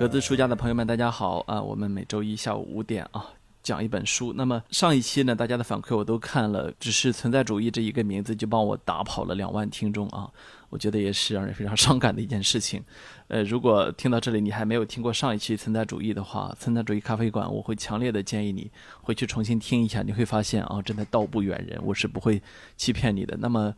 [0.00, 1.60] 格子书家的朋友们，大家好啊！
[1.60, 3.22] 我们每周一下午五点啊，
[3.62, 4.32] 讲一本书。
[4.34, 10.26] 那么上一期呢，大家的反馈我都看了，只是存在主义这一个名字就帮我打跑了两万听众啊！
[10.70, 12.82] 我觉得也是让人非常 伤感的一件事情。
[13.28, 18.70] 呃，如果听到这里你还没有听过上一期存在主义的话，存在主义咖啡馆，我会强烈的建议你
[19.02, 22.40] 回去重新听一下，你会发现啊，真的道不远人，我是不会
[22.74, 23.36] 欺骗你的。
[23.38, 23.74] 那么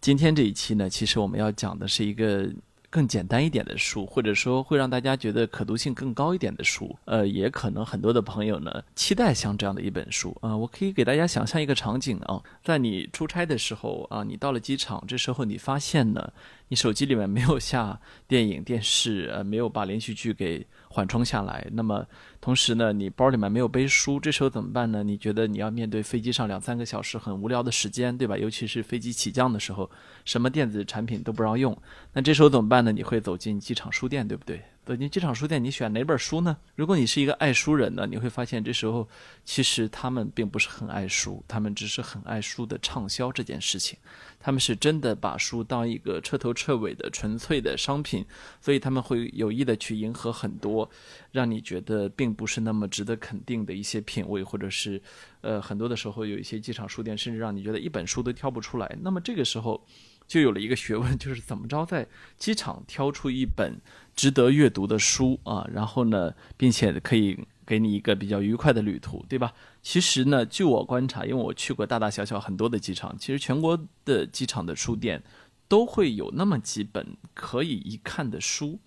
[0.00, 2.48] 今天这一期呢，其实我们要讲的是一个。
[2.94, 10.56] 更简单一点的书，或者说会让大家觉得可读性更高一点的书，呃，也可能很多的朋友呢期待像这样的一本书啊。
[10.56, 16.32] 我可以给大家想象一个场景啊，在你出差的时候啊，你到了机场，这时候你发现呢，
[16.68, 20.64] 你手机里面没有下电影、电视，呃，没有把连续剧给。
[20.94, 22.06] 缓冲下来，那么
[22.44, 25.02] 同时呢，你包里面没有背书，这时候怎么办呢？
[25.02, 28.36] 你觉得你要面对飞机上两三个小时很无聊的时间，对吧？
[28.36, 29.90] 尤其是飞机起降的时候，
[30.26, 31.74] 什么电子产品都不让用，
[32.12, 32.92] 那这时候怎么办呢？
[32.92, 34.62] 你会走进机场书店，对不对？
[34.84, 36.54] 走进机场书店，你选哪本书呢？
[36.74, 39.08] 如果你是一个爱书人呢，你会发现这时候
[39.46, 43.98] 其实他们并不是很爱书，他们只是很爱书的畅销这件事情。
[44.38, 48.22] 他们是真的把书当一个彻头彻尾的纯粹的商品，
[48.60, 50.90] 所以他们会有意的去迎合很多
[51.32, 55.00] 让你觉得并不是那么值得肯定的一些品味，或者是
[55.40, 58.98] 呃很多的时候有一些机场书店甚至让你觉得一本书都挑不出来。
[59.00, 59.86] 那么这个时候
[60.26, 63.80] 就有了一个学问，就是怎么着在机场挑出一本。
[64.16, 69.52] 值得阅读的书啊，然后呢，并且可以给你一个比较愉快的旅途，对吧？
[69.82, 75.20] 其实呢，据我观察，因为我去过大大小小很多的机场，其实全国的机场的书店
[75.66, 78.78] 都会有那么几本可以一看的书，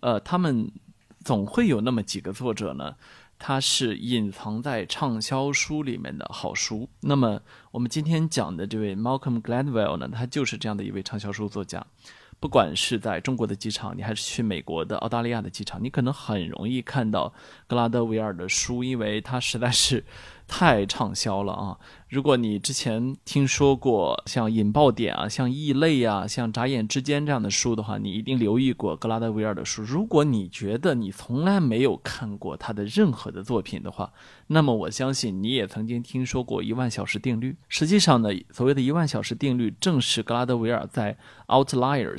[0.00, 0.72] 呃，他们
[1.24, 2.96] 总会有那么几个作者呢，
[3.38, 6.88] 他是隐藏在畅销书里面的好书。
[7.00, 7.40] 那么
[7.70, 11.84] 我们今天讲的这位 Malcolm Gladwell 呢，他就是这样的一位畅销书作家。
[12.38, 17.30] 不管是在中国的机场，你还是去美国的、澳大利亚的机场，你可能很容易看到
[17.66, 20.02] 格拉德维尔的书，因为他实在是
[20.50, 21.78] 太畅销了啊。
[22.08, 29.80] 如果你之前听说过像引爆点啊、像异类啊、像眨眼之间这样的书的话，你一定留意过格拉德维尔的书。
[29.80, 34.12] 如果你觉得你从来没有看过他的任何的作品的话，
[34.48, 37.56] 那么我相信你也曾经听说过一万小时定律。
[37.68, 41.16] 实际上呢，所谓的一万小时定律，正是格拉德维尔在
[41.64, 42.18] 《Outliers》。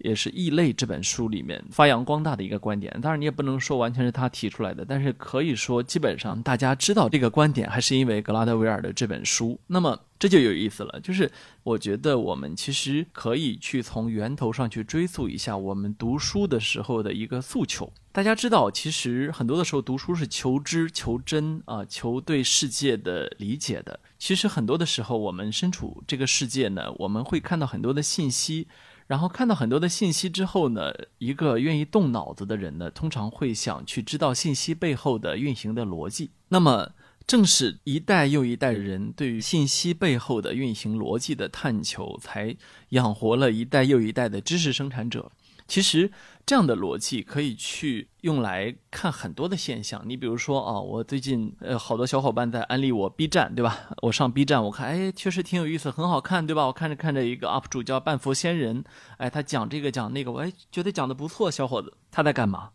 [0.00, 9.58] 也是《异类》这本书里面发扬光大的一个观点，当然你也不能说完全是他提出来的，但是可以说基本上大家知道这个观点，还是因为格拉德维尔的这本书。
[9.66, 11.30] 那么这就有意思了，就是
[11.62, 17.90] 我觉得我们其实可以去从源头上去追溯一下我们读书的时候的一个诉求。
[18.12, 24.00] 大家知道，其实很多的时候读书是求知、求真啊，求对世界的理解的。
[24.18, 28.66] 其实很多的时候，我们身处这个世界呢，我们会看到很多的信息。
[29.10, 36.30] 然后看到很多的信息之后呢，一个愿意动脑子的人呢，通常会想去知道信息背后的运行的逻辑。
[36.50, 36.92] 那么，
[37.26, 42.56] 正是一代又一代人对于信息背后的运行逻辑的探求，才
[42.90, 45.32] 养活了一代又一代的知识生产者。
[45.66, 46.12] 其实
[46.50, 50.02] 这样的逻辑可以去用来看很多的现象。
[50.04, 53.78] 你比如说啊，我最近呃好多小伙伴在安利我 B 站，对吧？
[54.02, 56.66] 我上 B 站，我看哎，确实挺有意思，很好看，对吧？
[56.66, 58.82] 我看着看着一个 UP 主叫半佛仙人，
[59.18, 62.70] 哎，他讲这个讲那个，我哎觉得讲的不错，小伙子，他在干嘛？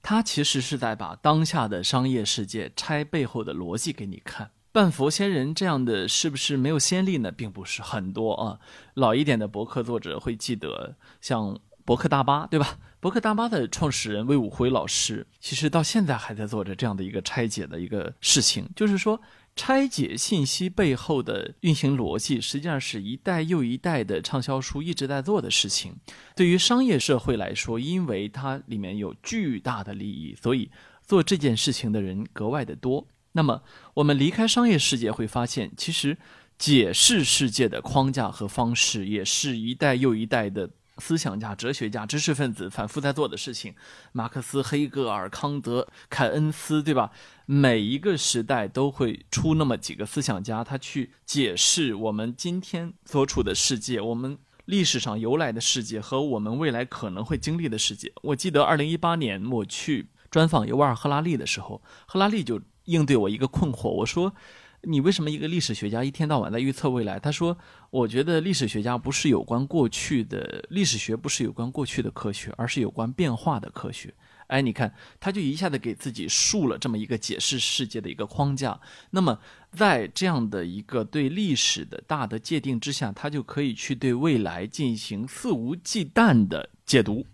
[0.00, 4.50] 他其实是在把当下的商业世界拆背后的逻辑给你看。
[4.72, 7.30] 半佛仙人这样的是不是没有先例呢？
[7.30, 8.58] 并不是很多啊，
[8.94, 11.60] 老一点的博客作者会记得像。
[11.82, 12.78] 博客大巴，对吧？
[13.00, 19.18] 博客大巴的创始人魏武辉老师，其实到现在还在做着这样的一个拆解的一个事情，就是说
[19.56, 25.96] 拆解信息背后的运行逻辑，实际上是一代又一代的畅销书一直在做的事情。
[26.36, 30.70] 对于商业社会来说，因为它里面有巨大的利益，所以
[31.06, 33.08] 做这件事情的人格外的多。
[33.32, 33.62] 那么，
[33.94, 36.18] 我们离开商业世界，会发现，其实
[36.58, 40.68] 解释世界的框架和方式，也是一代又一代的。
[41.00, 43.74] 思想家、哲学家、知识分子反复在做的事情，
[44.12, 47.10] 马克思、黑格尔、康德、凯恩斯，对吧？
[47.46, 58.12] 每一个时代都会出那么几个思想家，他去解释我们今天所处的世界，我们历史上由来的世界和我们未来可能会经历的世界。
[58.22, 64.34] 我记得二零一八年我去专访尤瓦尔·赫拉利的时候，赫拉利就应对我一个困惑，我说。
[64.82, 67.18] 你为什么一个历史学家一天到晚在预测未来？
[67.18, 67.56] 他说
[67.90, 74.12] ：“我觉得历史学家不是有关过去的历史学，不是有关过去的科学，而是有关变化的科学。”
[74.48, 78.80] 哎，你看，他就一下子给自己树了这么一个解释世界的一个框架。
[79.10, 79.38] 那么，
[79.70, 87.24] 在这样的一个对历史的大的界定之下，他就可以去对未来进行肆无忌惮的解读。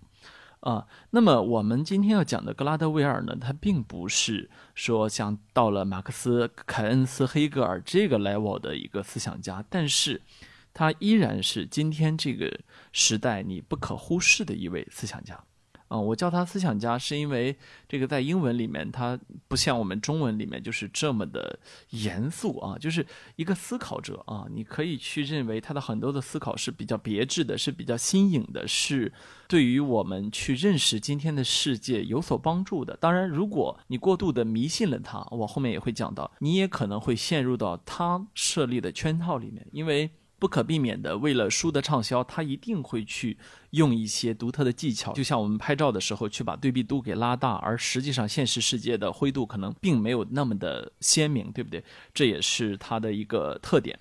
[0.67, 0.87] 啊。
[1.11, 10.21] 那么我们今天要讲的格拉德威尔呢，他并不是说像到了马克思、凯恩斯、黑格尔这个 level 的一个思想家，但是
[10.75, 12.61] 他依然是今天这个
[12.93, 15.43] 时代你不可忽视的一位思想家。
[15.89, 17.57] 啊，我叫他思想家，是因为
[17.89, 21.59] 这个在英文里面，他不像我们中文里面就是这么的
[21.91, 23.07] 严肃啊，就是
[23.37, 24.47] 一个思考者啊。
[24.51, 29.13] 你可以去认为他的很多的思考是比较别致的，是比较新颖的，是
[29.47, 32.97] 对于我们去认识今天的世界有所帮助的。
[32.97, 40.11] 当然，如果你过度的迷信了他，我后面也会讲到，你也可能会陷入到他设立的圈套里面，因为。
[40.39, 43.39] 不可避免的，为了书的畅销，他一定会去
[43.71, 51.83] 用一些独特的技巧，就像我们拍照的时候去把对比度给拉大，而实际上现实世界的灰度可能并没有那么的鲜明，对不对？
[52.13, 53.99] 这也是他的一个特点。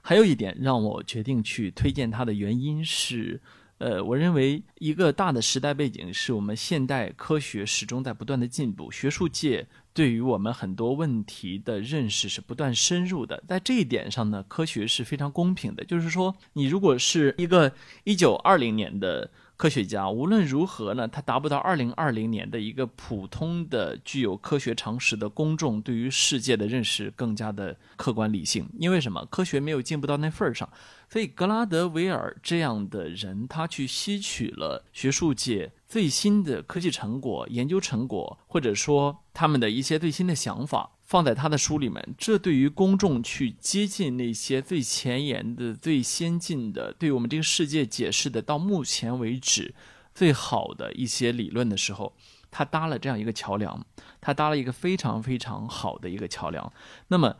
[0.00, 3.40] 还有一点让我决定去推荐他的原因是，
[3.78, 9.66] 呃，我认为一个大的时代背景是我们现代科学始终在不断的进步，学术界。
[9.94, 15.84] 对于我们很多问题的认识是不断深入的，在这一点上呢，科学是非常公平的。
[15.84, 28.68] 就是说，你如果是一个一九二零年的科学家，无论如何呢，他达不到二零二零年的一个普通的具有科学常识的公众对于世界的认识更加的客观理性。
[28.78, 29.24] 因为什么？
[29.30, 30.68] 科学没有进步到那份儿上。
[31.08, 42.04] 所以，格拉德维尔这样的人，他去吸取了学术界最新的科技成果、研究成果，或者说他们的一些最新的想法，放在他的书里面。
[42.18, 49.76] 这对于公众去接近那些最前沿的、最先进的，对我们这个世界解释的到目前为止
[50.12, 52.16] 最好的一些理论的时候，
[52.50, 53.86] 他搭了这样一个桥梁，
[54.20, 56.72] 他搭了一个非常非常好的一个桥梁。
[57.06, 57.36] 那么，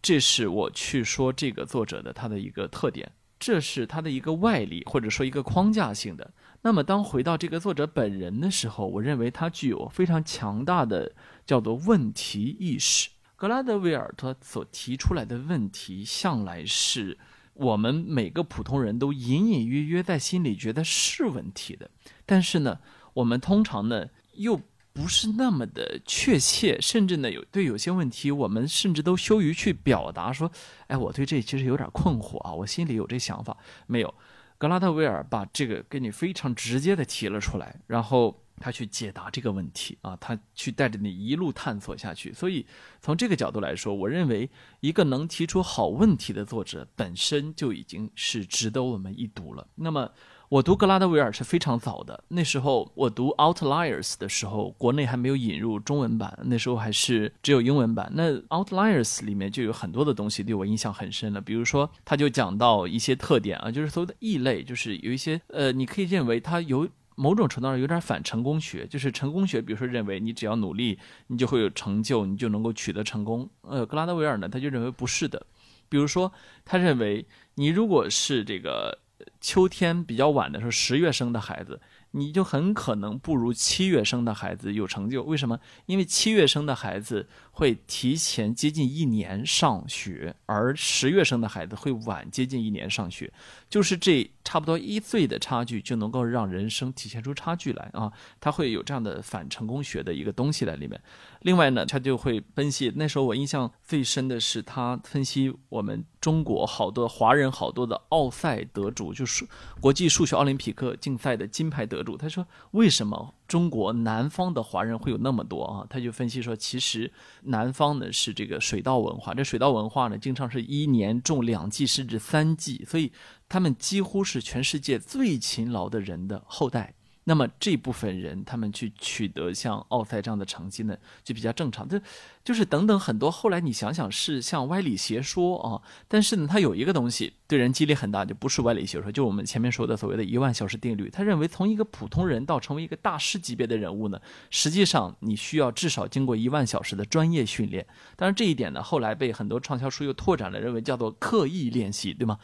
[0.00, 3.12] 这是我去说这个作者的他的一个特点。
[3.38, 6.32] 这是他的一个外力，或者说一个框架性的。
[6.62, 11.12] 那么，当回到这个作者本人的时候，我认为他具有非常强大的
[11.46, 13.10] 叫做问题意识。
[13.38, 17.16] 格拉德维尔他所提出来的问题，向来是
[17.54, 21.88] 我们每个普通人都隐隐约约在心里觉得是问题的，
[22.26, 22.80] 但是呢，
[23.14, 24.60] 我们通常呢又。
[24.90, 30.32] 不是那么的确切，甚至呢，有对有些问题，我们甚至都羞于去表达。
[30.32, 30.50] 说，
[30.88, 33.56] 哎，我对这其实有点困惑啊，我心里有这想法。
[33.86, 34.12] 没有，
[34.56, 42.32] 格拉特威尔把这个给你非常直接的提了出来，然后他去解答这个问题啊，他去带着你一路探索下去。
[42.32, 42.66] 所以
[43.00, 44.50] 从这个角度来说，我认为
[44.80, 49.66] 一个能提出好问题的作者本身就已经是值得我们一读了。
[49.74, 50.10] 那么。
[50.50, 58.10] 我读格拉德维尔是非常早的，那时候我读《Outliers》的时候，国内还没有引入中文版，那时候还是只有英文版。
[58.14, 66.88] 那《Outliers》里面就有很多的东西对我印象很深了，比如说他就讲到一些特点啊，就是所谓的异类，就是有一些呃，你可以认为它有
[67.18, 73.50] 某种程度上有点反成功学，就是成功学，比如说认为你只要努力，你就会有成就，你就能够取得成功。
[73.62, 75.46] 呃，格拉德维尔呢，他就认为不是的，
[75.88, 76.32] 比如说
[76.64, 77.26] 他认为
[77.56, 79.00] 你如果是这个。
[79.40, 81.80] 秋天比较晚的时候，十月生的孩子。
[82.12, 85.58] 你就很可能不如七月生的孩子有成就，为什么？
[85.86, 93.32] 因为七月生的孩子会提前接近一年上学，而十月生的孩子会晚接近一年上学，
[93.68, 98.12] 就是这差不多一岁的差距就能够让人生体现出差距来啊！
[98.40, 101.00] 他会有这样的反成功学的一个东西在里面。
[101.40, 102.92] 另外呢，他就会分析。
[102.94, 109.44] 那时候我印象最深的是他分析我们中国好多华人好多的奥赛得主，就是
[109.80, 112.04] 国际数学奥林匹克竞赛的金牌得。
[112.04, 117.10] 主，他说：“为什么中国南方的华人会有那么多啊？”他就分析说：“其实
[117.42, 123.10] 南方呢是这个水稻文化，这水稻文化呢经常是一年种两季甚至三季，所以
[123.48, 126.94] 他们几乎是全世界最勤劳的人的后代。”
[127.28, 131.86] 那么这部分人，他们去取得像奥赛这样的成绩呢，就比较正常。
[131.86, 132.00] 这
[132.42, 133.30] 就是等等很多。
[133.30, 135.82] 后来你想想，是像歪理邪说啊。
[136.08, 141.10] 但是呢，他有一个东西对人激励很大，就不是歪理邪说，就我们前面说的所谓的一万小时定律。
[141.10, 144.18] 他认为，从一个普通人到成为一个大师级别的人物呢，
[144.48, 147.86] 实际上你需要至少经过一万小时的专业训练。
[148.16, 152.38] 当然这一点呢，后来被很多畅销书又拓展了，认为叫做刻意练习，对吗？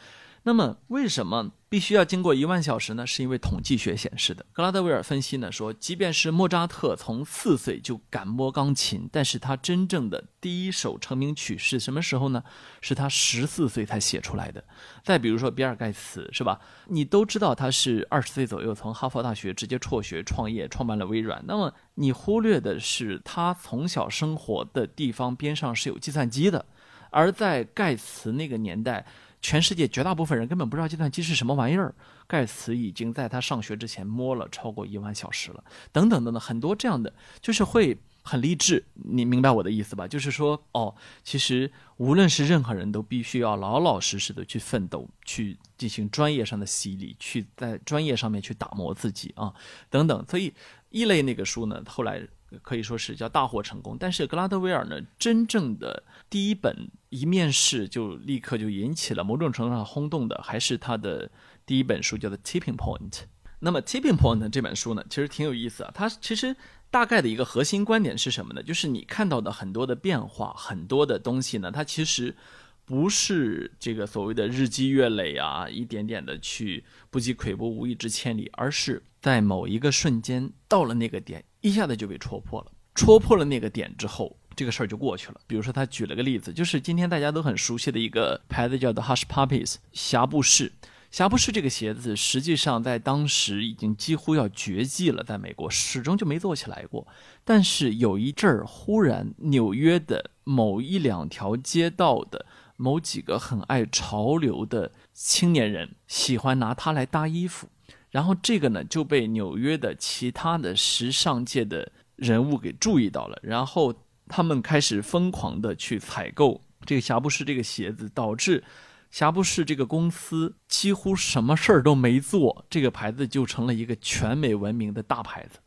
[0.47, 3.07] 那么，为什么必须要经过一万小时呢？
[3.07, 4.45] 是因为统计学显示的。
[4.53, 12.43] 格拉德威尔分析呢说，即便是莫扎特从四岁就敢摸钢琴，但是他真正的第一首成名曲是什么时候呢？
[12.79, 14.63] 是他十四岁才写出来的。
[15.03, 16.61] 再比如说比尔盖茨，是吧？
[16.89, 21.43] 你都知道他是二十岁左右从哈佛大学直接辍学创业，创办了微软。
[21.47, 26.63] 那么你忽略的是，他从小生活的地方边上是有计算机的，
[27.09, 29.07] 而在盖茨那个年代。
[29.45, 31.93] 全世界绝大部分人根本不知道计算机是什么玩意儿。
[32.25, 38.83] 盖茨已经在他上学之前摸了超过一万小时了，等等等等，很多这样的就是会很励志。
[38.95, 40.07] 你明白我的意思吧？
[40.07, 49.53] 就是说，哦，其实无论是任何人都必须要老老实实的去奋斗，去进行专业上的洗礼，去在专业上面去打磨自己啊，
[49.91, 50.25] 等等。
[50.27, 50.51] 所以
[50.89, 52.27] 一类那个书呢，后来。
[52.61, 61.29] 可以说是叫大获成功，但是格拉德威尔呢，真正的第一本一面试就立刻就引起了某种程度上轰动的，还是他的
[61.65, 63.11] 第一本书叫做《Tipping Point》。
[63.59, 65.91] 那么《Tipping Point》这本书呢，其实挺有意思啊。
[65.95, 66.55] 它其实
[66.91, 68.61] 大概的一个核心观点是什么呢？
[68.61, 72.35] 就是你看到的很多的变化，很多的东西呢，它其实
[72.83, 81.43] 不是这个所谓的日积月累啊，一点点的去不积跬步无以至千里，而是在某一个瞬间到了那个点。
[81.61, 85.39] 一下子就被戳破了，戳破了那个点之后，这个事儿就过去了。
[85.45, 90.71] 比如说，他举了个例子，就是今天大家都很熟悉的一个牌子，叫做 Hush Puppies，霞布士。
[91.11, 97.07] 霞布士这个鞋子，实际上在当时已经几乎要绝迹了，在美国始终就没做起来过。
[97.45, 102.45] 但是有一阵儿，忽然纽约的某一两条街道的
[102.75, 107.69] 某几个很爱潮流的青年人，喜欢拿它来搭衣服。
[108.11, 113.93] 然后这个呢就被纽约的其他的时尚界的人物给注意到了，然后
[114.27, 118.63] 他们开始疯狂的去采购这个霞布士这个鞋子，导致
[119.11, 125.59] 霞布士这个公司几乎什么事儿都没做，这个牌子就成了一个全美闻名的大牌子，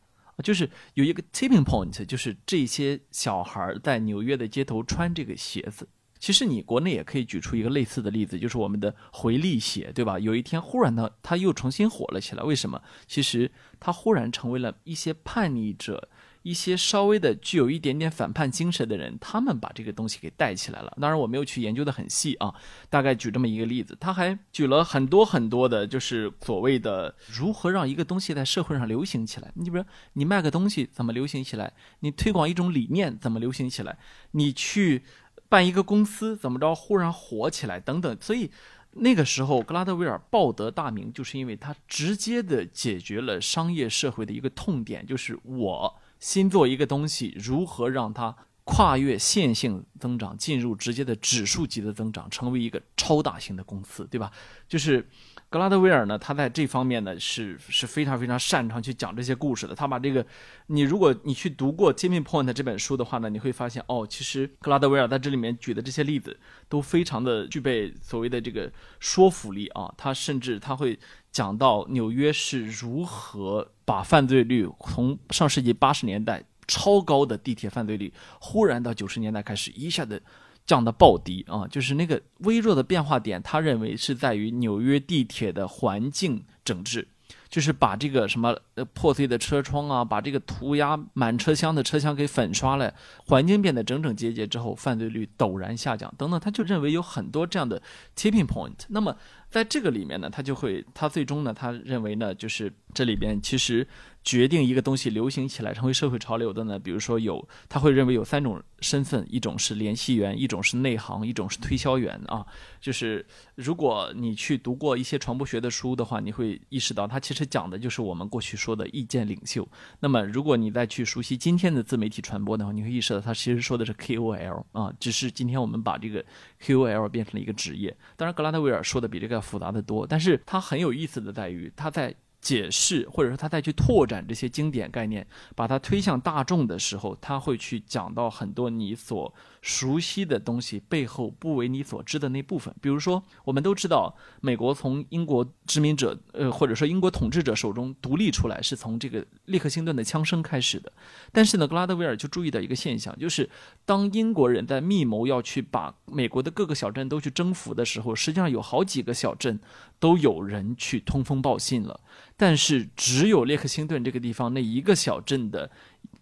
[0.43, 5.87] 就是有一个 tipping point，就是这些小孩在纽约的街头穿这个鞋子。
[6.19, 10.19] 其实你国内也可以举出一个类似的例子，就是我们的回力鞋，对吧？
[10.19, 12.43] 有一天忽然呢，它又重新火了起来。
[12.43, 12.81] 为什么？
[13.07, 13.49] 其实
[13.79, 16.09] 它忽然成为了一些叛逆者，
[16.49, 20.97] 一些稍微的具有一点点反叛精神的人，他们把这个东西给带起来了。
[20.99, 22.53] 当然我没有去研究的很细啊，
[22.89, 23.95] 大概举这么一个例子。
[23.99, 29.51] 他还举了很多很多的，就是所谓的如何让一个东西在社会上流行起来。
[29.55, 31.71] 你比如你卖个东西怎么流行起来？
[31.99, 33.97] 你推广一种理念怎么流行起来？
[34.31, 35.03] 你去。
[35.47, 38.51] 办一个公司怎么着，忽然火起来等等，所以
[38.91, 54.31] 那个时候格拉德威尔报得大名，就是因为他直接的解决了商业社会的一个痛点，就是我新做一个东西，如何让它跨越线性增长，进入直接的指数级的增长，成为一个超大型的公司，对吧？
[54.67, 55.07] 就是。
[55.51, 59.73] 格拉德威尔呢，他在这方面呢是是非常非常擅长去讲这些故事的。
[59.73, 60.23] 他把这个，
[60.67, 69.91] 你如果你去读过《Tipping Point》这本书的话呢，你会发现哦，其实格拉德威尔在这里面举的这些例子都非常的具备所谓的这个说服力啊。
[69.97, 70.99] 他甚至他会
[71.31, 80.21] 讲到纽约是如何把犯罪率从上世纪八十年代超高的地铁犯罪率，忽然到九十年代开始一下子。
[80.65, 87.07] 降到暴低啊，就是那个微弱的变化点，他认为是在于纽约地铁的环境整治，
[87.49, 88.55] 就是把这个什么
[88.93, 92.93] 破碎的车窗啊，把这个涂鸦满车厢的车厢给粉刷了，
[93.25, 97.81] 环境变得整整洁洁之后，犯罪率陡然下降等等，他就认为有很多这样的
[98.15, 98.75] tipping point。
[98.89, 99.17] 那么
[99.49, 103.87] 在这个里面呢，他就会他最终呢，他认为呢，就是这里边其实。
[104.21, 106.77] 决定一个东西流行起来成为社会潮流的呢？
[106.77, 112.45] 比如说有，他会认为有三种身份：一种是联系员，一种是内行，一种是推销员啊。
[112.81, 113.25] 就是
[113.55, 119.65] 如果你去读过一些传播学的书的话，你会意识到，它其实讲的就是我们过去说的意见领袖。
[120.01, 126.23] 那么如果你再去熟悉今天的自媒体传播的话，你会意识到，它其实说的是 KOL 啊，只是今天我们把这个
[126.61, 127.95] KOL 变成了一个职业。
[128.17, 132.15] 当然，格拉德威尔说的比这个复杂的多，但是它很有意思的在于它在。
[132.41, 135.27] 解释，或者说它在去拓展这些经典概念，
[135.57, 139.33] 把它推向大众的时候，他会去讲到很多你所。
[139.61, 150.91] 熟悉的东西背后不为你所知的那部分，比如说，我们都知道，美国从英国殖民者，呃，或者说英国统治者手中独立出来，是从这个利克星顿的枪声开始的。
[151.31, 153.49] 但是呢，格拉德威尔就注意到一个现象，就是
[153.85, 159.59] 当英国人在密谋要去把美国的各个小镇都去征服的时候，实际上有好几个小镇
[159.99, 161.99] 都有人去通风报信了，
[162.37, 165.69] 但是只有列克星顿这个地方那一个小镇的。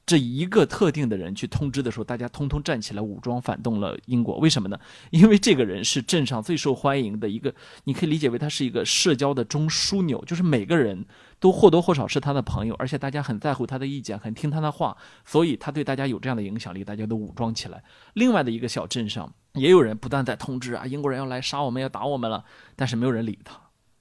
[0.07, 4.37] 这一个特定的人去通知的时候，大家通通站起来武装反动了英国。
[4.37, 4.79] 为什么呢？
[5.09, 11.05] 因为这个人是镇上最受欢迎的一个，你可以理解为他是一个社交的中枢纽，就是每个人
[11.41, 14.95] 都或多或少是他的朋友，而且大家很在乎他的意见，很听他的话，
[15.25, 17.83] 所以他对大家有这样的影响力，大家都武装起来。
[18.13, 22.45] 另外的一个小镇上也有人不断在通知啊，英国人要来杀我们，要打我们了，
[22.77, 23.59] 但是没有人理他。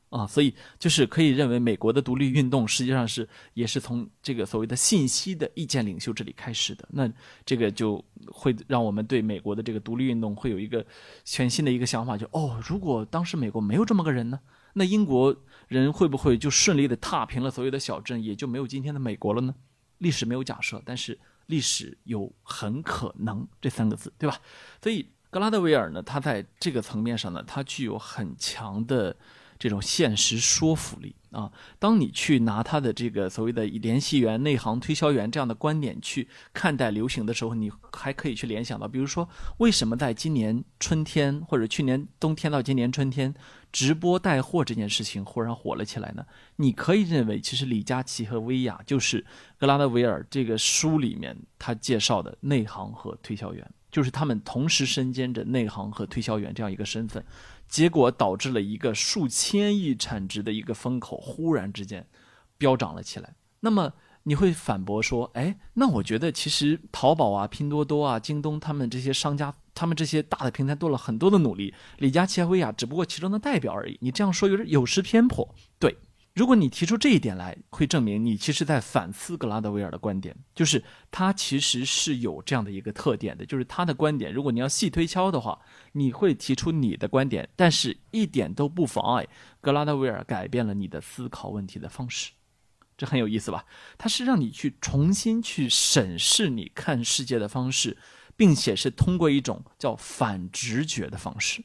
[0.09, 6.89] 啊，所以就是可以认为美国的独立运动实际上是也是从这个所谓的信息的意见领袖这里开始的。
[6.93, 7.11] 那
[7.45, 10.87] 这个就会让我们对美国的这个独立运动会有一个
[11.25, 14.39] 全新的一个想法，就哦，如果当时美国没有这么个人呢，
[14.75, 15.35] 那英国
[15.67, 19.55] 人会不会就顺利的踏平了所有的小镇，也就没有今天的美国了呢？
[19.99, 24.39] 历史没有假设，但是历史有很可能这三个字，对吧？
[24.81, 29.17] 所以格拉德维尔呢，他在这个层面上呢，他具有很强的。
[29.59, 43.35] 这种现实说服力啊，当你去拿他的这个所谓的联系员、内行推销员这样的观点去看待流行的时候，你还可以去联想到，比如说为什么在今年春天或者去年冬天到今年春天，
[43.71, 46.25] 直播带货这件事情忽然火了起来呢？
[46.57, 49.25] 你可以认为，其实李佳琦和薇娅就是
[49.59, 57.23] 格拉德维尔这个书里面他介绍的内行和推销员，就是他们同时身兼着内行和推销员这样一个身份。
[57.69, 62.07] 结果导致了一个数千亿产值的一个风口忽然之间
[62.59, 63.35] 飙涨了起来。
[63.61, 63.93] 那么
[64.25, 73.97] 你会反驳说：“哎，那我觉得其实淘宝啊、拼多多啊、京东他们这些商家，他们这些大的平台做了很多的努力，李佳琦和薇娅只不过其中的代表而已。
[74.01, 75.97] 你这样说有点有失偏颇。”对。
[76.37, 85.59] 如果你提出这一点来，会证明你其实在反思格拉德威尔的观点，就是他其实是有这样的一个特点的，就是他的观点，如果你要细推敲的话，
[85.93, 89.27] 你会提出你的观点，但是一点都不妨碍
[89.63, 92.33] 格拉德威尔改变了你的思考问题的方式，
[92.99, 93.65] 这很有意思吧？
[93.97, 97.97] 他是让你去重新去审视你看世界的方式，
[98.37, 101.65] 并且是通过一种叫反直觉的方式。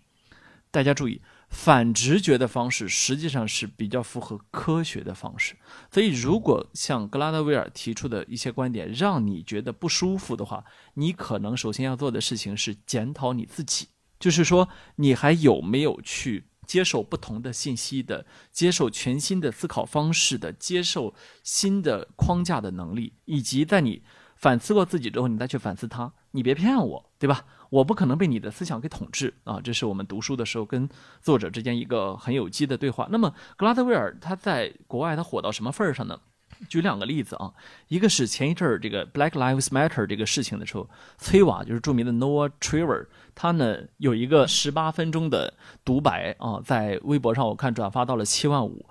[0.71, 1.21] 大家注意。
[1.51, 5.53] 反直觉的方式实际上是比较符合科学的方式，
[5.91, 24.01] 所以如果像格拉德威尔提出的一些观点让你觉得不舒服的话，你可能首先要做的事情是检讨你自己，就是说你还有没有去接受不同的信息的、接受全新的思考方式的、接受新的框架的能力，以及在你
[24.37, 27.45] 反思过自己之后，你再去反思他，你别骗我，对吧？
[27.71, 29.61] 我不可能被你的思想给统治啊！
[29.63, 30.89] 这是我们读书的时候跟
[31.21, 33.07] 作者之间一个很有机的对话。
[33.09, 36.19] 那么格拉德威尔他在国外他火到什么份儿上呢？
[36.67, 37.53] 举两个例子啊，
[37.87, 45.53] 一个是前一阵儿这个 Black Lives Matter 这个事情的时候，崔瓦就是著名的 Noah Trevor，他呢有一个十八分钟的
[45.85, 48.85] 独白啊，在微博上我看转发到了七万五。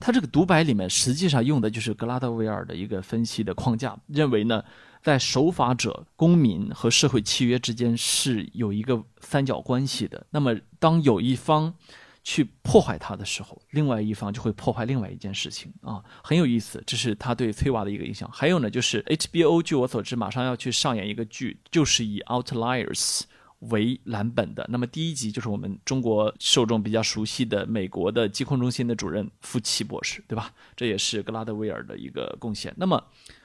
[0.00, 4.64] 他这个独白里面实际上用的就是格拉德威尔的一个分析的框架，认为呢。
[5.04, 10.26] 在守法者、公民和社会契约之间是有一个三角关系的。
[10.30, 11.74] 那么，当有一方
[12.22, 16.82] 去破坏它的时候，另外一方就会破坏另外一件事情啊，很有意思。
[16.86, 18.26] 这是他对崔娃的一个影响。
[18.32, 23.24] 还有呢，就是 HBO，据我所知，马上要去上演一个剧，就是以 Outliers
[23.58, 24.66] 为蓝本的。
[24.70, 30.50] 那么第一集就是我们中国受众比较熟悉的美国的疾控中心的主任夫妻博士，对吧？
[30.74, 32.72] 这也是格拉德威尔的一个贡献。
[32.78, 33.04] 那么。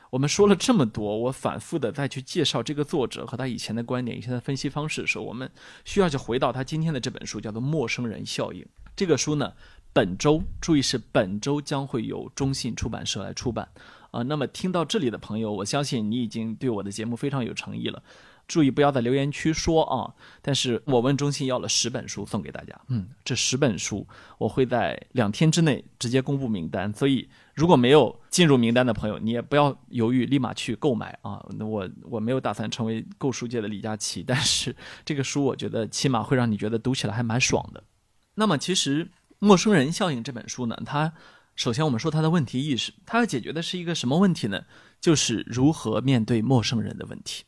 [0.10, 5.50] 我们说了这么多，我反复的再去介绍这个作者和他以前的观点、以前的分析方式的时候，我们
[5.86, 8.62] 需要去回到他今天的这本书，叫做《陌生人效应》。
[8.95, 9.54] 这个书呢，
[9.93, 13.69] 本周注意是本周将会由中信出版社来出版
[14.12, 14.24] 啊。
[14.24, 18.02] 那么听到这里的朋友，我相信你已经对我的节目非常有诚意了。
[18.49, 20.12] 注意不要在留言区说啊！
[20.41, 24.05] 但是我问中信要了十本书送给大家，嗯，这十本书
[24.39, 31.45] 我会在两天之内直接公布名单，所以如果没有进入名单的朋友，你也不要犹豫，立马去购买啊！
[31.59, 37.83] 那我我没有打算成为购书界的李佳琦，但是这个书我觉得起码会让你觉得读起来还蛮爽的。
[38.33, 39.05] 那么其实
[39.38, 41.13] 《陌生人效应》这本书呢，它
[41.55, 44.63] 首先我们说它的问题意识，它要解决的是一个什么问题呢？
[44.99, 47.43] 就是如何面对陌生人的问题。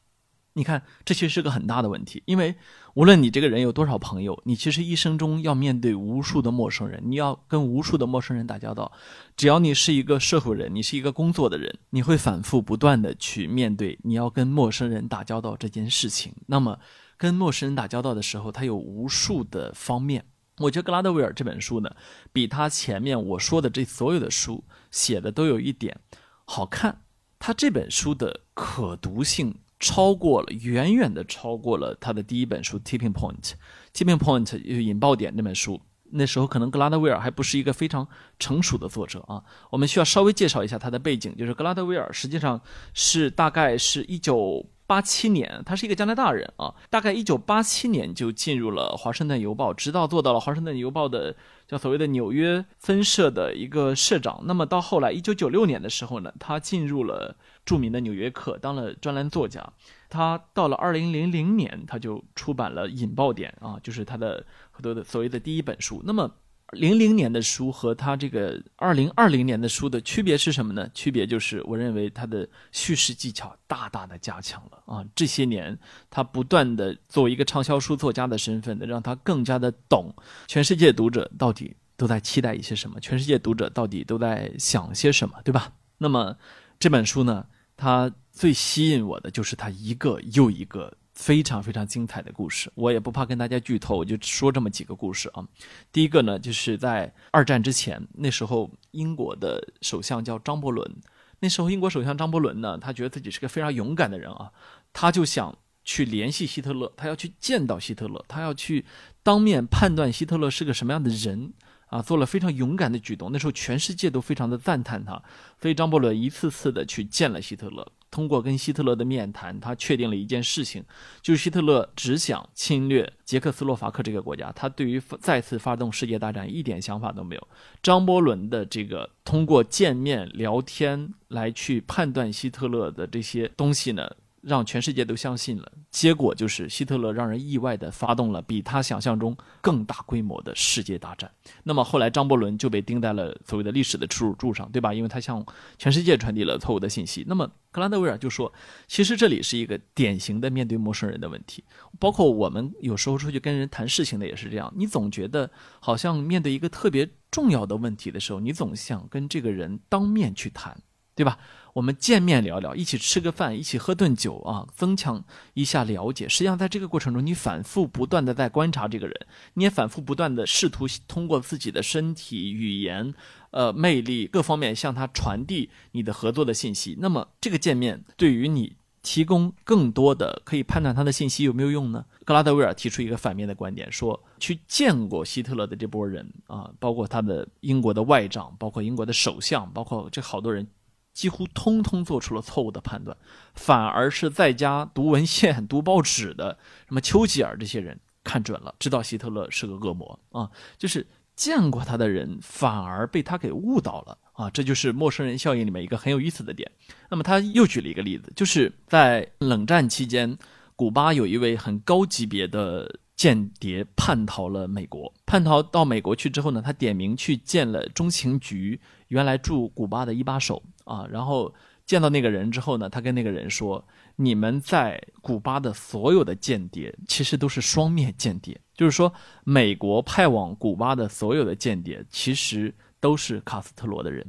[0.54, 2.56] 你看，这其实是个很大的问题，因为
[2.94, 8.92] 无论你这个人有多少朋友，你其实一生中要面对无数的陌生人，你要跟无数的陌生人打交道。
[9.38, 16.34] 只要你是一个社会人，你是一个工作的人，你会反复不断的去面对你要跟陌生人打交道这件事情。
[16.48, 16.78] 那么，
[17.16, 20.26] 跟陌生人打交道的时候，他有无数的方面。
[20.58, 21.90] 我觉得格拉德威尔这本书呢，
[22.34, 25.98] 比他前面我说的这所有的书写的都有一点
[26.44, 27.04] 好看。
[27.40, 29.56] 他这本书的可读性。
[29.82, 33.42] 超过了，远远的超过了他的第一本书《Tipping Point》。
[33.94, 34.46] 《Tipping Point》
[34.80, 39.44] 引爆点那本书，那时候可能格拉德威尔还不是一个非常成熟的作者啊。
[39.72, 42.62] 我们需要稍微介绍一下他的背景，就是格拉德威尔实际上
[42.94, 51.34] 是大概是一九八七年，他是一个加拿大人啊，大概一九八七年就进入了《华盛顿邮报》，直到做到了《华盛顿邮报》的
[51.66, 54.42] 叫所谓的纽约分社的一个社长。
[54.44, 57.38] 那么到后来一九九六年的时候呢，他进入了。
[57.64, 59.64] 著名的《纽约客》当了专栏作家，
[60.10, 66.02] 他到了二零零零年，他就出版了《引爆点》啊，就是他的很多的所谓的第一本书。
[66.04, 66.32] 那么，
[66.72, 70.90] 零零年的书和他这个二零二零年的书的区别是什么呢？
[70.94, 75.06] 区别就是我认为他的叙事技巧大大的加强了啊！
[75.14, 75.78] 这些年
[76.10, 80.16] 他不断的作为一个畅销书作家的身份的，让他更加的懂
[80.48, 85.74] 全世界读者到底都在期待一些什么，全世界读者到底都在想些什么，对吧？
[85.98, 86.38] 那么
[86.80, 90.98] 这本书呢，它最吸引我的就是它一个又一个。
[91.22, 95.48] 非常非常精彩的故事，我也不怕跟大家剧透，我就说这么几个故事啊。
[95.92, 100.92] 第一个呢，就是在二战之前，那时候英国的首相叫张伯伦，
[101.40, 104.52] 那时候英国首相张伯伦呢，他觉得自己是个非常勇敢的人啊，
[104.92, 108.84] 他就想去联系希特勒，他要去见到希特勒，他要去
[109.22, 111.54] 当面判断希特勒是个什么样的人。
[111.92, 113.30] 啊，做了非常勇敢的举动。
[113.34, 115.22] 那时候全世界都非常的赞叹他，
[115.62, 117.86] 所以张伯伦一次次的去见了希特勒。
[118.12, 120.84] 通过跟希特勒的面谈，他确定了一件事情，
[121.22, 127.48] 就是希特勒只想侵略捷克斯洛伐克这个国家，他对于再次发动世界大战一点想法都没有。
[127.82, 134.08] 张伯伦的这个通过见面聊天来去判断希特勒的这些东西呢？
[134.42, 141.32] 让全世界都相信了，结果就是希特勒让人意外的发动了比他想象中更大规模的世界大战。
[141.64, 144.94] 那么后来张伯伦就被钉在了所谓的历史的耻辱柱上，对吧？
[144.94, 145.46] 因为他向
[145.78, 147.24] 全世界传递了错误的信息。
[147.28, 148.52] 那么格兰德威尔就说，
[148.88, 151.64] 其实这里是一个典型的面对陌生人的问题，
[152.00, 154.74] 包括我们有时候出去跟人谈事情的也是这样。
[154.76, 155.50] 你总觉得
[155.80, 160.76] 好像面对一个特别重要的问题的时候，你总想跟这个人当面去谈，
[161.16, 161.38] 对吧？
[161.74, 166.28] 我们见面聊聊，一起吃个饭，一起喝顿酒啊，增强一下了解。
[166.28, 169.16] 实际上，在这个过程中，你反复不断的在观察这个人，
[169.54, 173.14] 你也反复不断的试图通过自己的身体、语言、
[173.52, 176.98] 呃魅力各方面向他传递你的合作的信息。
[177.00, 182.06] 那么，这个见面对于你提供更多的可以判断他的信息有没有用呢？
[182.26, 190.68] 格拉德威尔提出一个反面的观点，说去见过希特勒的这波人啊，包括他的英国的外长，包括英国的首相，包括这好多人。
[191.14, 193.16] 几乎通通做出了错误的判断，
[193.54, 206.70] 反而是在家读文献、读报纸的什么丘吉尔这些人看准了，知道希特勒是个恶魔啊，就是见过他的人反而被他给误导了啊，这就是陌生人效应里面一个很有意思的点。
[207.10, 210.38] 那么他又举了一个例子，就是在冷战期间，
[210.76, 218.80] 古巴有一位很高级别的间谍叛逃了美国，叛逃到美国去之后呢，他点名去见了中情局
[219.12, 220.64] 原来驻古巴的一把手。
[220.84, 221.54] 啊，然后
[221.86, 228.60] 见到那个人之后呢，他跟那个人说：“你们在古巴的所有的间谍，其实都是双面间谍。
[228.74, 229.14] 就是说，
[229.46, 234.26] 美国派往古巴的所有的间谍，其实都是卡斯特罗的人。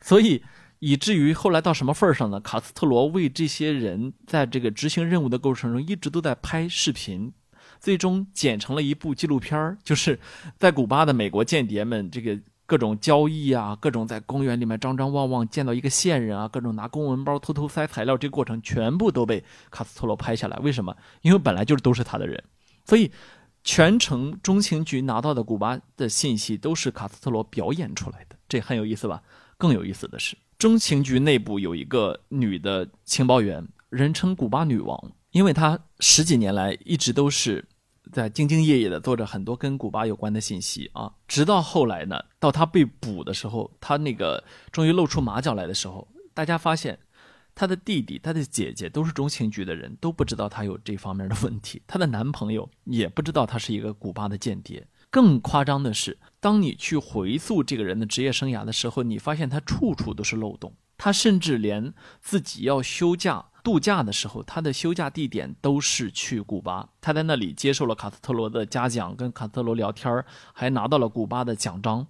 [0.00, 0.42] 所以，
[0.80, 2.40] 以至于后来到什么份儿上呢？
[2.40, 7.30] 卡斯特罗为这些人在这个执行任务的过程中，一直都在拍视频，
[7.78, 10.18] 最终剪成了一部纪录片儿，就是
[10.56, 12.36] 在古巴的美国间谍们这个。”
[12.70, 20.56] 各种交易啊，各种在公园里面张张望望见到一个线人啊，各种拿公文包偷偷塞材料，这过程全部都被卡斯特罗拍下来。
[20.58, 20.96] 为什么？
[21.22, 22.40] 因为本来就是都是他的人，
[22.84, 23.10] 所以
[23.64, 29.20] 全程中情局拿到的古巴的信息都是卡斯特罗表演出来的，这很有意思吧？
[29.58, 37.66] 更有意思的是，中情局内部有一个女的情报员，人称“古巴女王”，因为她十几年来一直都是。
[38.10, 46.98] 在兢兢业业的做着很多跟古巴有关的信息啊，直到后来呢，到他被捕的时候，他那个终于露出马脚来的时候，大家发现
[47.54, 51.82] 他的弟弟、他的姐姐都是中情局的人，都不知道他有这方面的问题。
[51.86, 54.86] 他的男朋友也不知道他是一个古巴的间谍。
[55.10, 60.74] 更夸张的是，当你去回溯这个人的职业生涯的时候，你发现他处处都是漏洞。
[60.96, 63.46] 他甚至连自己要休假。
[63.62, 66.88] 度假的时候，他的休假地点都是去古巴。
[67.00, 72.06] 他在那里接受了卡斯特罗的嘉奖，跟卡斯特罗聊天还拿到了古巴的奖章。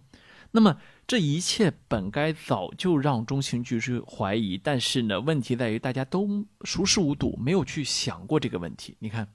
[0.52, 8.96] 那么这一切本该早就让中情局是怀疑，但是呢，问题在于大家都熟视无睹，没有去想过这个问题。
[8.98, 9.28] 你看，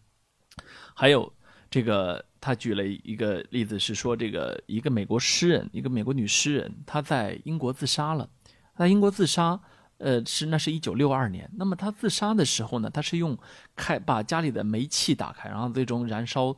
[0.93, 1.32] 还有
[1.69, 8.30] 这个，他举了一个例子，是说这个一个美国诗人，一个美国女诗人，她在英国自杀了，
[8.78, 9.60] 在英国自杀。
[9.97, 11.49] 呃，是那是一九六二年。
[11.55, 13.38] 那么他自杀的时候呢，他是用
[13.75, 16.55] 开把家里的煤气打开，然后最终燃烧，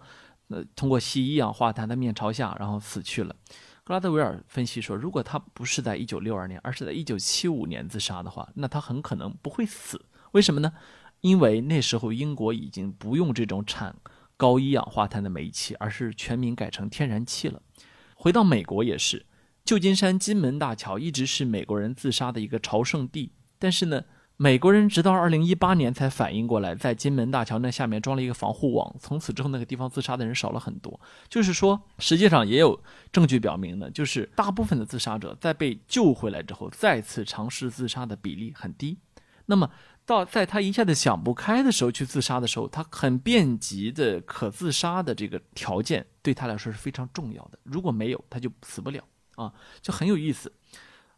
[0.47, 3.35] 呃，通过吸一氧化碳，的面朝下，然后死去了。
[3.83, 10.03] 格拉德维尔分析说，如果他不是在一九六二年，而是在一九七五年自杀的话，那他很可能不会死。
[10.31, 10.73] 为什么呢？
[11.21, 13.95] 因为那时候英国已经不用这种产
[14.35, 17.61] 高一氧化碳的煤气，而是全民改成天然气了。
[18.15, 19.25] 回到美国也是。
[19.67, 24.01] 旧金山金门大桥一直是美国人自杀的一个朝圣地，但是呢，
[24.37, 30.97] 美国人直到二零一八年才反应过来，在金门大桥那下面装了一个防护网，从此之后那个地方自杀的人少了很多。
[31.27, 38.97] 就是说，实际上也有证据表明呢，就是大部分的自杀者在被救回来之后，再次尝试自杀的比例很低。
[39.47, 39.69] 那么
[40.05, 47.59] 到在他一下子想不开的时候去自杀的时候，他很便捷的可自杀的这个条件对他来说是非常重要的。
[47.63, 49.03] 如果没有，他就死不了
[49.37, 50.51] 啊，就很有意思。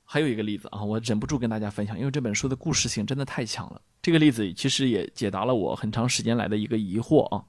[0.05, 3.81] 还有一个例子啊，我忍不住跟大家分享，因为这本书的故事性真的太强了。
[4.01, 7.43] 这个例子其实也解答了我很长时间来的一个疑惑啊，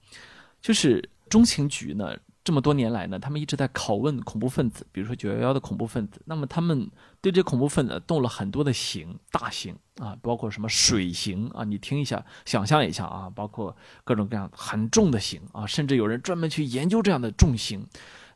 [0.61, 17.87] 就是中情局呢这么多年来呢，他们一直在拷问恐怖分子，比如说九幺幺的恐怖分子，那么他们对这恐怖分子动了很多的刑，大刑啊，包括什么水刑啊，你听一下，想象一下啊，包括各种各样很重的刑啊，甚至有人专门去研究这样的重刑。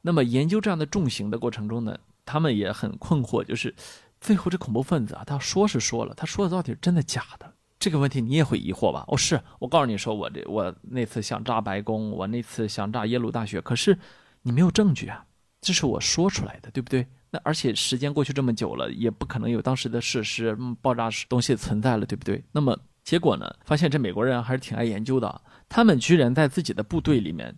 [0.03, 3.75] 那么研究这样的重刑的过程中呢，他们也很困惑，就是。
[4.21, 7.53] 最后，这恐怖分子啊，他说是说了，他说的到底是真的假的？
[7.79, 9.05] 这个问题你也会疑惑吧？
[9.09, 13.99] 哦，是我告诉你说，我这我那次想炸白宫，我那次想炸耶鲁大学，可是
[14.41, 15.27] 你没有证据啊，
[15.61, 17.07] 这是我说出来的，对不对？
[17.31, 22.43] 那而且时间过去这么久了，也不可能有当时的事实，爆炸东西存在了，对不对？
[22.51, 23.55] 那么结果呢？
[23.67, 27.55] 发现这美国人还是挺爱研究的，他们居然在自己的部队里面，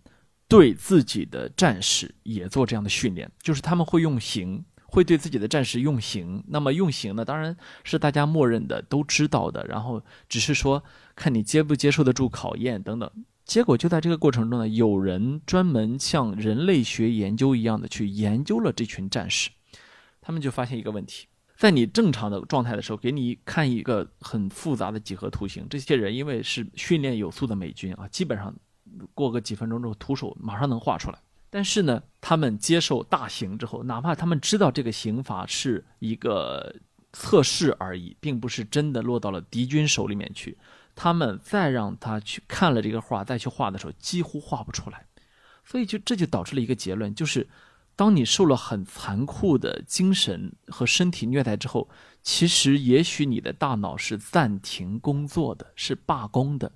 [0.49, 4.65] 对自己的战士也做这样的训练，就是他们会用刑。
[4.89, 7.25] 会对自己的战士用刑，那么用刑呢？
[7.25, 9.67] 当然是大家默认的，都知道的。
[9.67, 10.83] 然后只是说
[11.15, 13.11] 看你接不接受得住考验等等。
[13.45, 19.51] 结果就在这个过程中呢，有人专门像人类学研究一样的去研究了这群战士，
[20.23, 21.27] 他们就发现一个问题：
[21.59, 28.55] 在你正常的状态的时候，给你看一个很复杂的几何图形，这些人因为是训练有素的美军啊，基本上
[29.15, 31.19] 过个几分钟之后，徒手马上能画出来。
[31.49, 36.75] 但是呢，他们接受大刑之后，哪怕他们知道这个刑罚是一个
[37.13, 40.59] 测试而已，并不是真的落到了敌军手里面去，
[40.95, 45.07] 他们再让他去看了这个画，再去画的时候，几乎画不出来。
[45.65, 47.49] 所以就这就导致了一个结论，就是
[47.95, 51.89] 当你受了很残酷的精神和身体虐待之后，
[52.23, 56.71] 其实也许你的大脑是暂停工作的，是罢工的。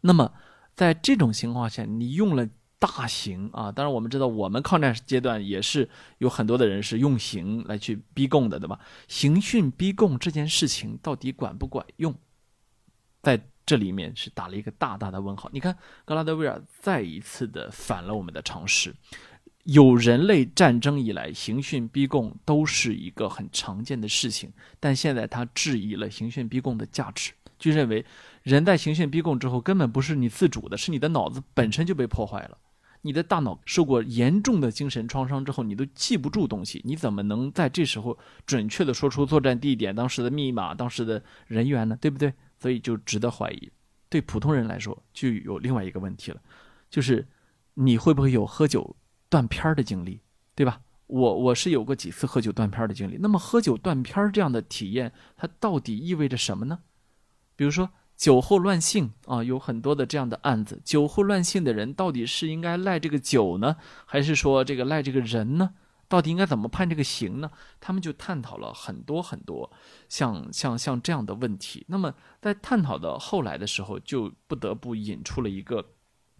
[0.00, 0.32] 那么
[0.74, 2.48] 在这种情况下，你用了。
[2.76, 3.72] 大刑啊！
[3.72, 8.78] 当然，我们知道，我们抗战阶段也是有很多的人是用刑来去逼供的，对吧？
[9.08, 12.14] 刑讯逼供这件事情到底管不管用，
[13.22, 15.48] 在这里面是打了一个大大的问号。
[15.50, 18.94] 你看，格拉德威尔再一次的反了我们的常识。
[19.62, 28.04] 有人类战争以来，刑讯逼供都是一个很常见的事情，但现在他质疑了刑讯逼供的价值，就认为
[28.44, 32.58] 人在刑讯逼供之后根本不是你自主的，是你的脑子本身就被破坏了。
[33.00, 41.96] 你的大脑受过严重的精神创伤之后，你都记不住东西，你怎么能在这时候准确的说出作战地点、当时的密码、当时的人员呢？
[41.98, 42.34] 对不对？
[42.58, 43.72] 所以就值得怀疑。
[44.10, 46.38] 对普通人来说，就有另外一个问题了，
[46.90, 47.26] 就是
[47.72, 48.94] 你会不会有喝酒
[49.30, 50.20] 断片儿的经历，
[50.54, 50.82] 对吧？
[51.06, 53.16] 我我是有过几次喝酒断片儿的经历。
[53.18, 56.80] 那么喝酒断片儿这样的体验，它到底意味着什么呢？
[57.56, 57.88] 比如说。
[58.24, 60.80] 酒后乱性啊，有很多的这样的案子。
[60.82, 65.74] 酒后乱性的人到底是应该赖这个酒呢，还是说这个赖这个人呢？
[66.08, 67.50] 到底应该怎么判这个刑呢？
[67.80, 69.70] 他们就探讨了很多很多
[70.08, 71.84] 像像像这样的问题。
[71.86, 75.82] 那么在探讨的后来的时候，就不得不引出了一个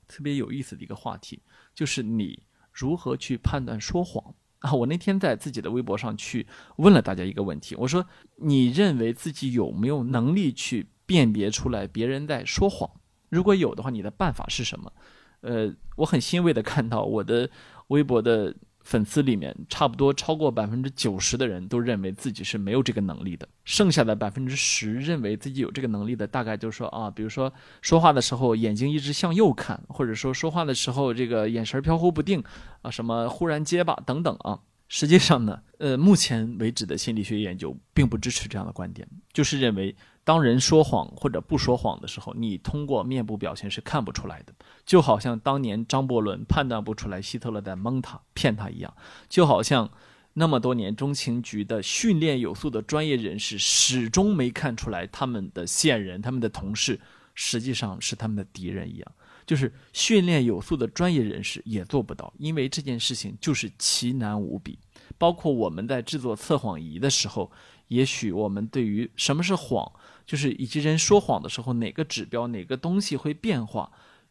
[0.09, 1.43] 特别有意思的一个话题，
[1.75, 4.73] 就是你如何去判断说谎啊？
[4.73, 10.87] 我那天在自己的微博上去问了大家一个问题，我说你认为自己有没有能力去？
[11.07, 12.91] 辨别出来别人在说谎，
[13.29, 14.93] 如果有的话，你的办法是什么？
[15.41, 17.51] 呃，我很欣慰的看到我的
[17.89, 32.43] 微博的粉丝里面，差不多超过百分之九十的人都认为自己是没有这个能力的，剩下的百分之十认为自己有这个能力的，大概就是说啊，比如说说话的时候眼睛一直向右看，或者说说话的时候这个眼神飘忽不定
[32.81, 34.59] 啊，什么忽然结巴等等啊。
[34.89, 39.95] 实际上呢，呃，目前为止的心理学研究并不支持这样的观点，就是认为。
[40.25, 44.55] 当人说谎或者不说谎的时候，你通过面部表情是看不出来的，
[44.87, 48.97] 就好像当年张伯伦判断不出来希特勒在蒙他骗他一样，
[49.29, 49.91] 就好像
[50.33, 56.99] 那么多年中情局的训练有素的专业人士始终没看出来他们的线人、他们的同事
[57.35, 59.13] 实际上是他们的敌人一样，
[59.45, 64.79] 就是训练有素的专业人士也做不到，因为这件事情就是奇难无比。
[65.19, 67.53] 包括我们在制作测谎仪的时候，
[67.89, 69.93] 也许我们对于什么是谎。
[70.27, 73.91] 就是以及人说谎的时候，哪个指标、哪个东西会变化，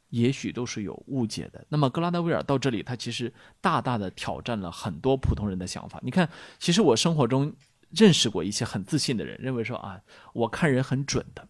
[0.10, 1.66] 也许都是有误解的。
[1.70, 6.00] 那么格拉德威尔到这里，他其实大大的挑战了很多普通人的想法。
[6.04, 6.30] 你看，
[6.60, 7.54] 其实我生活中
[7.90, 10.02] 认识过一些很自信的人，认为说啊，
[10.34, 11.48] 我看人很准的。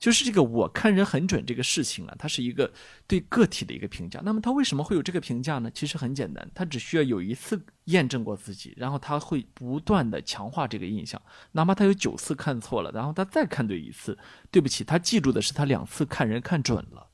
[0.00, 2.72] 就是这个我看人很准这个事情啊，它是一个
[3.06, 4.18] 对个体的一个评价。
[4.24, 5.70] 那么他为什么会有这个评价呢？
[5.72, 11.20] 其实很简单，他只需要有一次验证过自己，然后他会不断的强化这个印象。
[11.52, 14.16] 哪怕他有九次看错了，然后他再看对一次，
[14.50, 17.08] 对不起，他记住的是他两次看人看准了，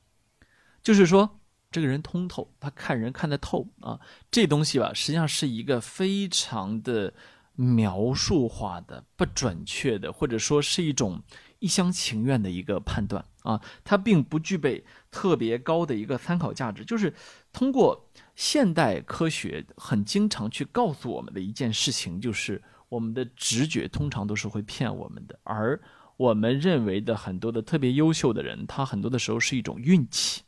[0.81, 3.99] 就是说这个人通透，他看人看得透啊。
[4.31, 7.13] 这东西吧，实际上是一个非常的
[7.55, 11.21] 描述化的、不准确的，或者说是一种。
[11.59, 16.85] 一厢情愿的一个判断啊，它并不具备特别高的一个参考价值。
[16.85, 17.13] 就是
[17.51, 25.79] 通过现代科学很经常去告诉我们的一件事情，就是我们的直觉通常都是会骗我们的，而
[26.17, 30.43] 我们认为的很多的特别优秀的人，他很多的时候是一种运气。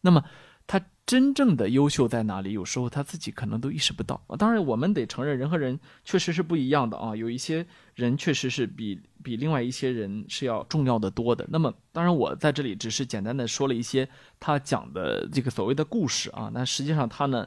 [0.00, 0.24] 那么。
[0.66, 2.52] 他真正的优秀在哪里？
[2.52, 4.36] 有时候他自己可能都意识不到啊。
[4.36, 7.14] 当然，我们得承认，人和人确实是不一样的啊。
[7.14, 11.46] 有一些人确实是比比另外一些人是要重要的多的。
[11.50, 14.08] 那么，当然我在这里只是简单的说了一些
[14.40, 16.50] 他讲的这个所谓的故事啊。
[16.54, 17.46] 那实际上他呢，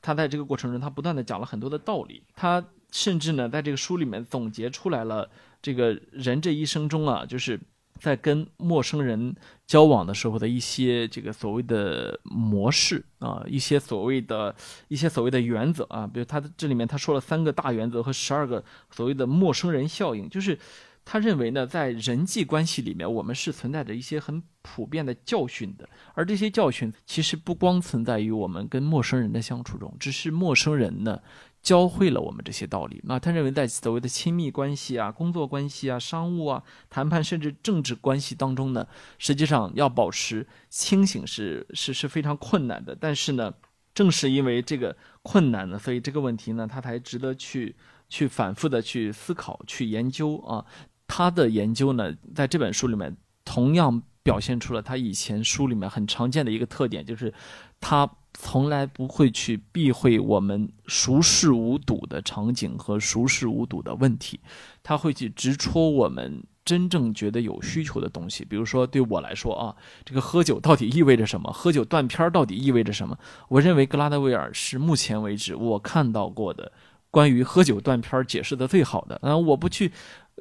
[0.00, 2.22] 他在这个过程中，他不断的讲了很多的道理。
[2.34, 5.28] 他甚至呢，在这个书里面总结出来了，
[5.60, 7.60] 这个人这一生中啊，就是。
[8.00, 9.34] 在跟陌生人
[9.66, 14.54] 交往的时候的一些这个所谓的模式啊，一些所谓的
[14.88, 20.58] 一些所谓的原则啊，比如他这里面他说了三个大原则和十二个所谓的陌生人效应，就是
[21.04, 31.20] 他认为呢，在人际关系里面，我们是存在着一些很普遍的教训的，而这些教训其实不光存在于我们跟陌生人的相处中，只是陌生人呢。
[31.64, 33.00] 教会了我们这些道理。
[33.04, 38.86] 那他认为，在所谓的亲密关系啊、工作关系啊、商务啊、谈判甚至政治关系当中呢，
[39.18, 42.94] 实际上要保持清醒是是是非常困难的。
[42.94, 43.54] 但是呢，
[43.94, 47.74] 正是因为这个困难呢，所以这个问题呢，他才值得去
[48.10, 50.66] 去反复的去思考、去研究啊。
[51.06, 57.32] 他的研究呢，在这本书里面同样表现出了他以前书里面很常见的一个特点，就是
[57.80, 58.18] 他。
[58.36, 64.40] 从来不会去避讳我们熟视无睹的场景和熟视无睹的问题，
[64.82, 68.44] 他会去直戳我们真正觉得有需求的东西。
[68.44, 71.52] 比如说，对我来说啊，这个喝酒到底意味着什么？
[71.52, 73.16] 喝酒断片到底意味着什么？
[73.48, 76.72] 我认为格拉德威尔是目前为止我看到过的
[77.12, 79.18] 关于喝酒断片解释的最好的。
[79.22, 79.92] 嗯，我不去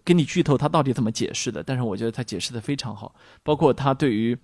[0.04, 4.36] 给你剧透他到底怎么解释的，但是我觉得他解释的非常好，包括他对于。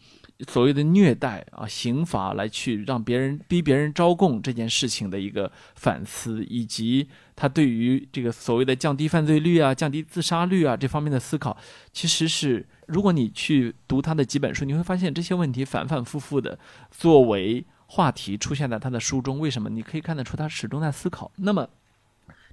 [0.48, 11.58] 所谓的虐待啊，刑罚来去让别人逼别人招供这件事情的一个反思，以及他对于这个所谓的降低犯罪率啊、降低自杀率啊这方面的思考，
[11.92, 16.58] 其实是如果你去读他的几本书，你会发现这些问题反反复复的
[16.90, 19.40] 作为话题出现在他的书中。
[19.40, 19.70] 为什么？
[19.70, 21.30] 你可以看得出他始终在思考。
[21.36, 21.68] 那么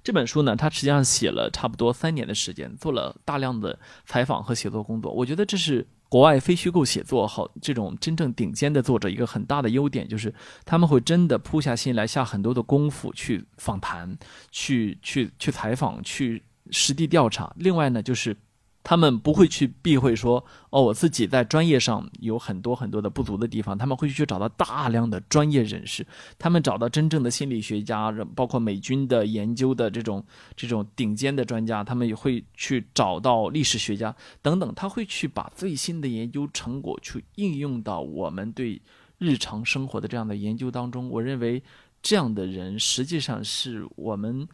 [0.03, 5.09] 这本书呢，他实际上写了差不多三年的时间，做了大量的采访和写作工作。
[5.13, 5.87] 我觉得这是。
[6.09, 10.33] 国外非虚构写作好，这种真正顶尖的作者，一个很大的优点就是
[10.65, 14.17] 他们会真的扑下心来，下很多的功夫去访谈、
[14.51, 16.41] 去去去采访、去
[16.71, 17.53] 实地调查。
[17.57, 18.35] 另外呢，就是。
[18.89, 23.77] 他们不会去避讳说，哦，我自己在专业上有很多很多的不足的地方。
[23.77, 26.07] 他们会去找到大量的专业人士，
[26.39, 34.73] 他们找到真正的心理学家，包括美军的研究的这种这种顶尖的专家，他们也会去找到历史学家等等。
[34.73, 38.81] 他会去把最新的研究成果去应用到我们对
[39.17, 41.09] 日常生活的这样的研究当中。
[41.09, 41.61] 我认为
[42.01, 44.47] 这样的人实际上是我们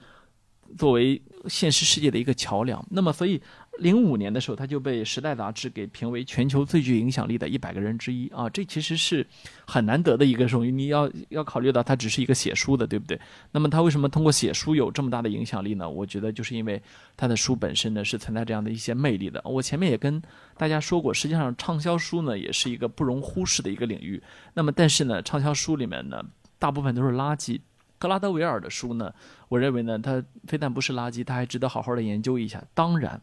[0.76, 2.84] 作为现实世界的一个桥梁。
[2.90, 3.40] 那么，所以。
[3.80, 8.48] 零五年的时候，他就被《时代》杂志给评为全球最具影响力的一百个人之一啊！
[8.48, 9.26] 这其实是
[9.66, 10.72] 很难得的一个荣誉。
[10.72, 13.20] 你要要考虑到他只是一个写书的，对不对？
[13.52, 15.90] 那么他为什么通过写书有这么大的影响力呢？
[15.90, 16.80] 我觉得就是因为
[17.18, 19.42] 他的书本身呢是存在这样的一些魅力的。
[19.44, 20.22] 我前面也跟
[20.56, 24.22] 大家说过，实际上畅销书呢也是一个不容忽视的一个领域。
[24.54, 26.24] 那么但是呢，畅销书里面呢
[26.60, 27.60] 大部分都是垃圾。
[27.98, 29.12] 格拉德维尔的书呢，
[29.50, 32.64] 我认为呢，他非但不是垃圾，他还值得好好的研究一下。
[32.76, 33.20] 当然。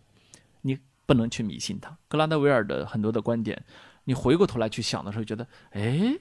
[1.11, 3.61] 不能去迷信他，格拉德维尔的很多的观点，
[4.05, 6.16] 你回过头来去想的时候，觉得哎，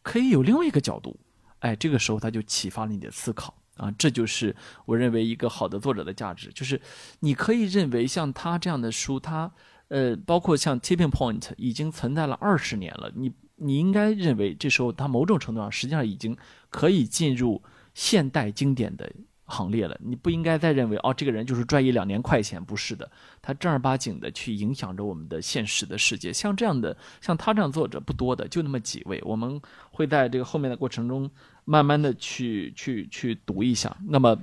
[0.00, 1.20] 可以有另外一个角度，
[1.58, 6.80] 哎，这个时候他就启发了你的思考啊，这就是我认为一个好的作者的价值，就是
[7.18, 9.52] 你可以认为像他这样的书，他
[9.88, 16.34] 呃，包括像 Tipping Point 已经存在了二十年了，你你应该认为这时候他某种程度上实际上已经
[16.70, 17.62] 可以进入
[17.92, 19.12] 现代经典的。
[19.50, 23.10] 行列了，你不应该再认为哦，这个人就是赚一两年快钱，不是的，
[23.42, 26.32] 他正儿八经的去影响着我们的现实的世界。
[26.32, 29.20] 像这样的，像他这样作者不多的，就那么几位。
[29.26, 31.28] 我们会在这个后面的过程中，
[31.64, 33.94] 慢慢的去去去读一下。
[34.08, 34.38] 那么，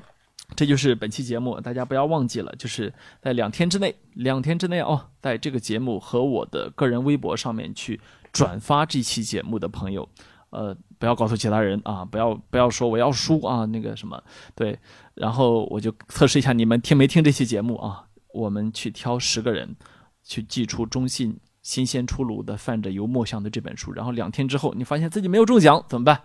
[0.56, 8.00] 这就是本期节目，大家不要忘记了，就是在两天之内，两天之内哦，在这个节目和我的个人微博上面去
[8.32, 10.08] 转发这期节目的朋友，
[10.50, 14.22] 呃，不要告诉其他人啊，不要不要说我要输啊，那个什么，
[14.56, 14.78] 对，
[15.14, 19.76] 然后我就测试一下你们听没听这期节目啊，我们去挑十个人，
[20.24, 26.22] 去寄出中信新鲜出炉的泛着油墨香的这本书，然后两天之后你发现自己没有中奖怎么办？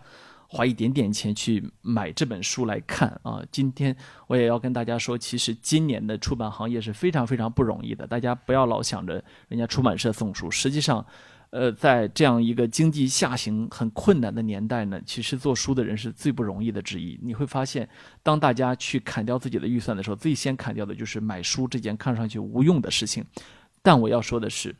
[0.47, 3.43] 花一点点钱去买这本书来看啊！
[3.51, 3.97] 今天
[4.27, 8.07] 我也要跟大家说，其实今年的出版行业是非常非常不容易的。
[8.07, 11.07] 大家不要老想着人家出版社送书，实际上，
[11.53, 17.21] 呃，在这样一个经济下行很困难的年代呢，其实做书的人是最不容易的之一。
[17.23, 17.87] 你会发现，
[18.23, 23.23] 当大家去砍掉自己的预算的时候，最先砍掉的就是买书这件看上去无用的事情。
[23.83, 24.75] 但我要说的是，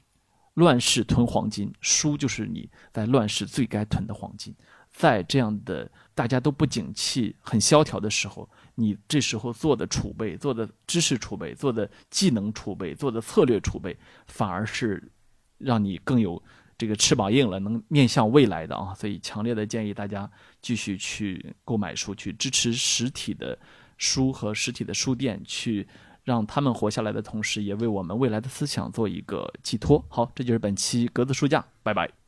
[0.55, 4.55] 乱世囤黄金，书就是你在乱世最该囤的黄金。
[4.91, 13.95] 在这样的大家都不景气、很萧条的时候，你这时候做的储备、做的知识储备、做的技能储备、做的策略储备，
[14.27, 15.11] 反而是
[15.59, 16.43] 让你更有
[16.79, 18.95] 这个翅膀硬了，能面向未来的啊！
[18.95, 20.29] 所以强烈的建议大家
[20.61, 23.59] 继续去购买书，去支持实体的
[23.99, 25.87] 书和实体的书店，去
[26.25, 30.05] 让他们活下来的同时，也为我们未来的思想做一个寄托。
[30.09, 32.22] 好，这就是本期格子书架，拜拜。